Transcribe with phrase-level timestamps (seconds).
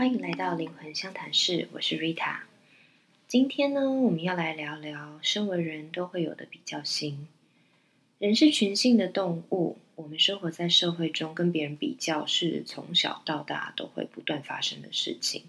[0.00, 2.36] 欢迎来到灵魂相谈室，我是 Rita。
[3.28, 7.28] 今天呢，我们要来聊聊身为人都会有的比较心。
[8.18, 15.42] 人是群性的动物，我们生活在社会中，跟别人比较是从小到大都会不断发生的事情。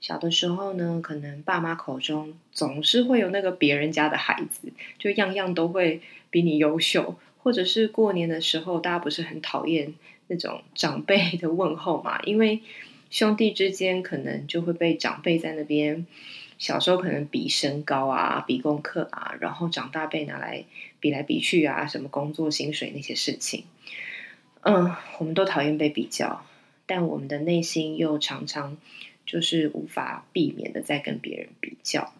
[0.00, 9.92] 小的时候呢，可能爸妈口中总是会有那个别人家的孩子，就样样都会比你优秀，或者是过年的时候，大家不是很讨厌
[10.28, 12.18] 那种长辈的问候嘛？
[12.22, 12.62] 因为
[13.12, 16.04] 兄弟之间可能就会被长辈在那边，
[16.58, 20.64] 小时候可能比身高啊，比功课啊，然后长大被拿来
[20.98, 23.62] 比来比去啊，什么工作薪水那些事情。
[24.62, 26.44] 嗯，我们都讨厌被比较，
[26.86, 28.76] 但我们的内心又常常。
[29.24, 32.12] 就是无法避免的在跟别人比较，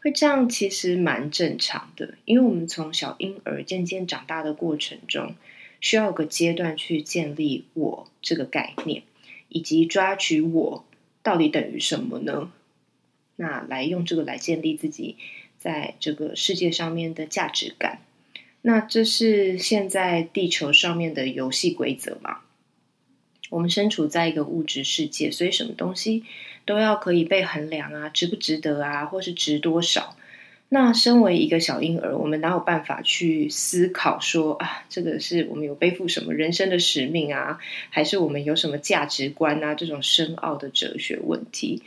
[0.00, 5.34] 会这样其实蛮正常的，因为我们从小婴儿渐渐长大的过程中，
[5.78, 9.02] 需要有个阶段去建立我这个概念，
[9.48, 10.84] 以及抓取我
[11.22, 12.50] 到底等于什么呢？
[13.36, 15.16] 那来用这个来建立自己
[15.58, 18.00] 在这个世界上面的价值感。
[18.62, 22.40] 那这是现在地球上面的游戏规则嘛？
[23.50, 26.24] 我们身处在一个物质世界，所以什么东西
[26.64, 30.15] 都要可以被衡量啊，值不值得啊，或是值多少？
[30.68, 37.58] 那身为一个小婴儿，我们哪有办法去思考说啊，这个是我们有背负什么人生的使命啊，
[37.90, 39.74] 还是我们有什么价值观啊？
[39.74, 41.82] 这种深奥的哲学问题，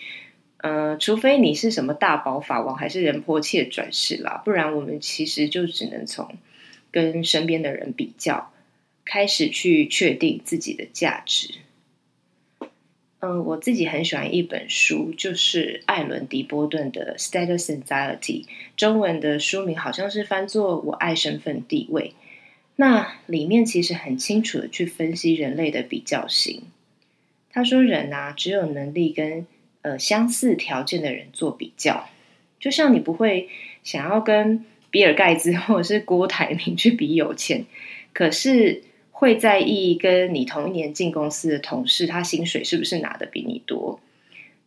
[0.58, 6.38] 呃，除非你是什么大宝法王，还是仁波切转世啦，不然我们其实就只能从
[6.92, 8.52] 跟身边的人比较。
[9.06, 11.56] 开始去确定自己的价值。
[13.22, 18.46] 嗯，我自己很喜欢一本书，就是艾伦·迪波顿的《Status Anxiety》，
[18.78, 22.14] 中文的书名好像是翻作《我爱身份地位》。
[22.78, 26.64] 那里面其实很清楚的去分析人类的比较心。
[27.52, 29.46] 他说，人啊，只有能力跟
[29.82, 32.08] 呃相似条件的人做比较，
[32.58, 33.50] 就像你不会
[33.84, 37.66] 想要跟比尔盖茨或者是郭台铭去比有钱，
[38.14, 38.84] 可是。
[39.20, 44.00] 会在意跟你同一年进公司的同事，他薪水是不是拿的比你多？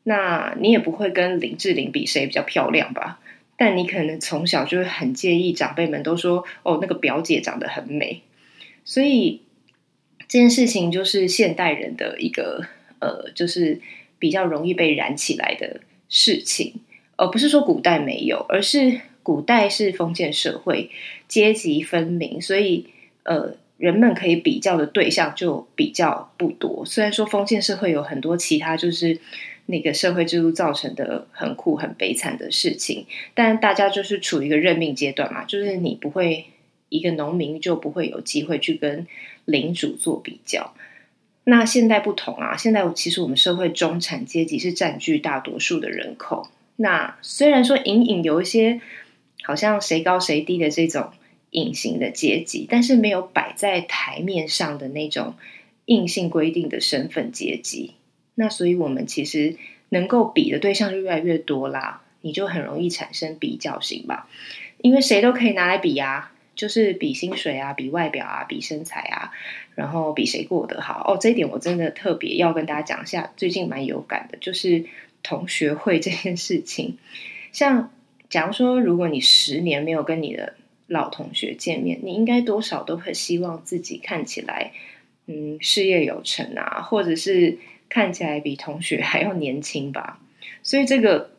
[0.02, 3.18] 那你也不会跟林志玲比谁比较漂亮吧？
[3.56, 8.20] 但你可能从小就会很介意长辈们都说哦，那个表姐长得很美。
[8.84, 9.40] 所以
[10.28, 12.66] 这件事情就是现代人的一个
[12.98, 13.80] 呃，就是
[14.18, 15.80] 比较容易被燃起来的
[16.10, 16.74] 事情，
[17.16, 20.90] 而不是说古代没有，而是古代是封建社会，
[21.26, 22.88] 阶级分明，所以
[23.22, 23.56] 呃。
[23.82, 26.84] 人们可以比较的对象就比较不多。
[26.86, 29.18] 虽然说封建社会有很多其他就是
[29.66, 36.46] 那个社会制度造成的很酷很悲惨的事情，但大家就是处于一个认命阶段嘛，就是你不会
[36.90, 39.08] 一个农民就不会有机会去跟
[39.46, 40.74] 领主做比较。
[41.42, 46.46] 那现在不同啊，现在其实我们社会中产阶级是占据大多数的人口。
[46.76, 48.80] 那虽然说隐隐有一些
[49.42, 51.10] 好像谁高谁低的这种。
[51.52, 55.36] 隐形的阶级，但是没有摆在台面上的那种
[55.86, 57.94] 硬性规定的身份阶级。
[58.34, 59.56] 那所以，我们其实
[59.88, 62.02] 能够比的对象就越来越多啦。
[62.24, 64.28] 你就很容易产生比较心吧，
[64.78, 69.32] 因为谁都可以拿来比啊，就是比薪水啊，比外表啊，比身材啊，
[69.74, 71.02] 然后比谁过得好。
[71.04, 74.84] 哦，这一点我真的特别要跟大家讲一下，最近蛮有感的，就是
[75.24, 76.96] 同学会这件事情。
[77.50, 77.90] 像
[78.30, 80.54] 假如说，如果你十年没有跟你的
[80.92, 84.72] 老同学见面，你应该多少都会希望自己看起来，
[85.26, 87.58] 嗯，事业有成啊，或者是
[87.88, 90.20] 看起来比同学还要年轻吧。
[90.62, 91.30] 所以这个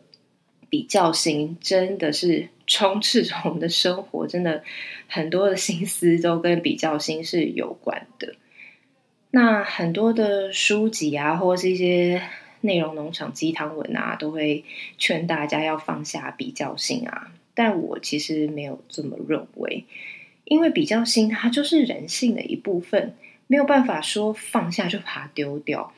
[0.69, 4.63] 比较心真的是充斥着我们的生活，真的
[5.07, 8.33] 很多的心思都跟比较心是有关的。
[9.29, 12.21] 那很多的书籍啊，或是一些
[12.61, 14.63] 内容农场鸡汤文啊，都会
[14.97, 17.31] 劝大家要放下比较心啊。
[17.55, 19.85] 但我其实没有这么认为，
[20.45, 23.15] 因为比较心它就是人性的一部分，
[23.47, 25.93] 没有办法说放下就把它丢掉。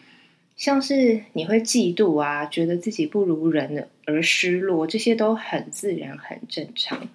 [0.57, 7.09] 像是你会嫉妒啊，觉得自己不如人而失落，这些都很自然、很正常。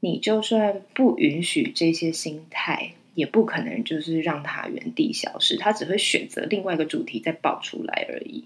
[0.00, 8.44] 你就算不允许这些心态，也不可能就是让它原地消失，它只会选择另外一个主题再爆出来而已。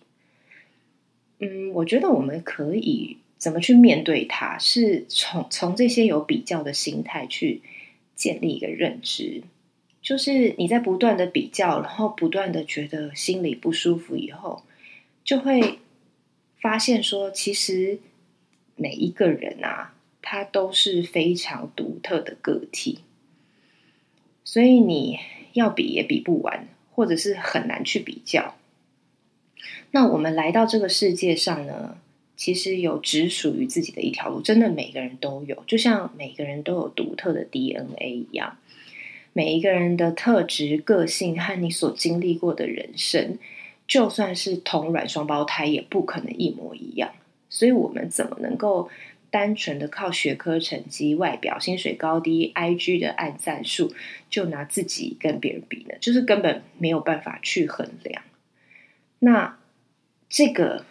[1.40, 3.18] 嗯，我觉得我们可以。
[3.38, 4.58] 怎么去面对它？
[4.58, 7.62] 是从从这些有比较的心态去
[8.14, 9.42] 建立一个认知，
[10.02, 14.64] 就是你在不断的比较，然后不断的觉得心里不舒服以后，
[15.24, 15.78] 就会
[16.60, 18.00] 发现说，其实
[18.74, 22.98] 每一个人啊，他都是非常独特的个体，
[24.42, 25.18] 所以你
[25.52, 28.56] 要比也比不完，或者是很难去比较。
[29.92, 31.98] 那我们来到这个世界上呢，
[32.38, 38.56] 其实有只属于自己的一条路，真的每个人都有，就像每个人都有独特的 DNA 一样。
[39.32, 43.38] 每一个人的特质、个性和你所经历过的人生，
[43.86, 47.10] 就算是同卵双胞胎，也不可能一模一样。
[47.50, 48.88] 所以，我们怎么能够
[49.30, 53.92] 单纯的靠学科成绩、外表、薪水高低、IG 的按赞数，
[54.30, 55.94] 就拿自己跟别人比呢？
[56.00, 58.22] 就是根本没有办法去衡量。
[59.18, 59.58] 那
[60.28, 60.84] 这个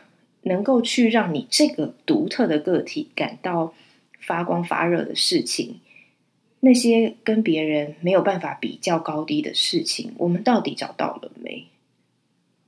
[0.47, 3.73] 能够去让你这个独特的个体感到
[4.19, 5.79] 发光发热的事情。
[6.59, 11.67] 那些跟别人没有办法比较高低的事情，我们到底找到了没？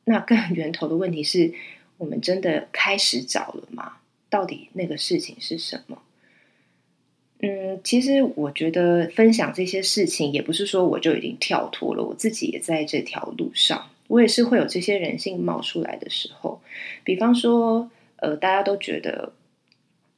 [0.06, 1.54] 那更源头的问题是
[1.98, 3.98] 我们真的开始找了吗？
[4.30, 6.04] 到底那个事情是什么？
[7.42, 16.62] 嗯，其实我觉得分享这些事情，也不是说我就已经跳脱了，我自己也在这条路上，我也是会有这些人性冒出来的时候。
[17.06, 19.32] 比方说，呃，大家都觉得。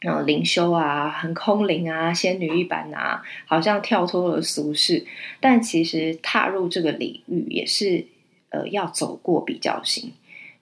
[0.04, 5.06] 然后灵修啊，很空灵啊，仙女一般啊，好像跳脱了俗世。
[5.40, 8.08] 但其实踏入这个领域也是，
[8.50, 10.12] 呃，要走过比较心。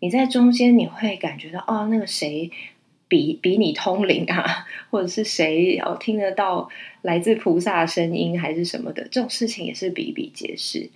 [0.01, 2.51] 你在中间你会感觉到，哦，那个谁
[3.07, 6.67] 比比你通灵啊，或者是谁哦听得到
[7.03, 10.89] 来自菩萨声音还是什么的，这种事情也是比比皆是。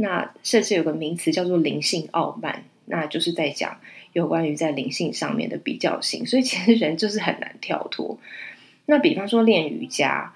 [0.00, 3.78] 那甚至有个名词叫做灵性傲慢，那就是在讲。
[4.14, 8.18] 有关于在灵性上面的比较性，所以其实人就是很难跳脱。
[8.86, 10.32] 那比方说练瑜伽，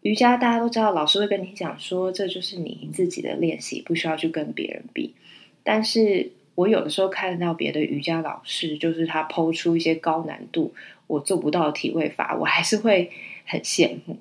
[0.00, 5.14] 瑜伽大家都知道，老师会跟你讲说，这就是你自己的练习，不需要去跟别人比。
[5.64, 10.72] 但是我有的时候看到别的瑜伽老师，就是他抛出一些高难度
[11.08, 13.10] 我做不到的体位法，我还是会
[13.44, 14.16] 很羡慕。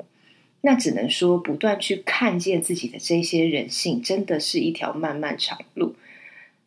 [0.66, 5.96] 那只能说，不断去看见自己的这些人性，真的是一条漫漫长路。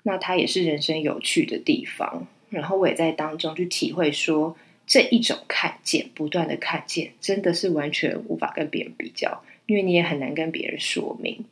[0.04, 2.28] 那它也是人生有趣的地方。
[2.48, 4.56] 然后我也在当中去体会，说
[4.86, 11.44] 这一种看见，不断的看见，真的是完全无法跟别人比较，因为你也很难跟别人说明。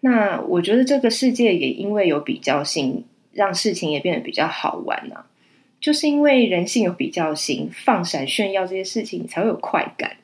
[0.00, 5.24] 那我觉得这个世界也因为有比较性，让事情也变得比较好玩呐。
[5.80, 10.18] 就是因为人性有比较性，放闪炫耀这些事情才会有快感。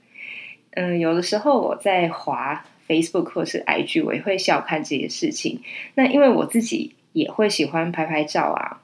[0.76, 5.60] 嗯，有的时候我在滑 Facebook 或是 IG，我也会笑看这些事情。
[5.94, 8.82] 那因为我自己也会喜欢拍拍照啊。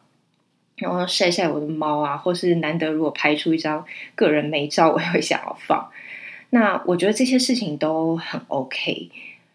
[0.77, 3.85] 然后晒晒我的猫啊，或是难得如果拍出一张
[4.17, 5.91] 个人美照，我也会想要放。
[6.51, 9.11] 那我觉得这些事情都很 OK，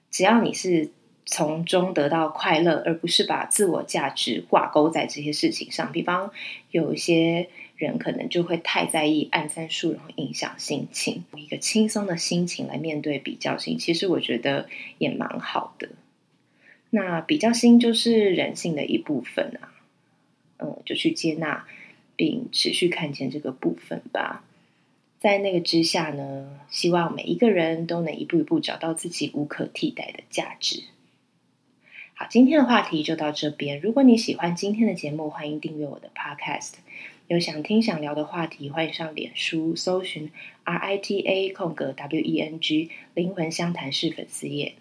[0.09, 0.89] 只要你是
[1.25, 5.91] 从中得到快乐，而不是把自我价值挂钩在这些事情上。
[5.91, 6.31] 比方
[6.71, 11.23] 有一些人可能就会太在意暗赞数，然后影响心情。
[11.35, 15.89] 一个轻松的心情来面对比较心，其实我觉得也蛮好的。
[16.89, 19.73] 那比较心就是人性的一部分啊。
[20.59, 21.67] 嗯，就去接纳
[22.15, 24.43] 并持续看见这个部分吧。
[25.19, 30.83] 在那个之下呢，希望每一个人都能一步一步找到自己无可替代的价值。
[32.19, 33.79] 好，今天的话题就到这边。
[33.79, 36.71] 如果你喜欢今天的节目，欢迎订阅我的 Podcast。
[37.27, 40.31] 有想听想聊的话题，欢迎上脸书搜寻
[40.63, 44.73] R I T A 空格 W E N G 灵魂相谈室粉丝页，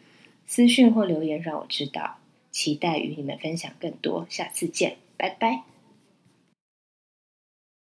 [0.47, 2.17] 私讯或留言让我知道。
[2.51, 4.97] 期待与你们分享更多，下次见。
[5.19, 5.76] 拜拜。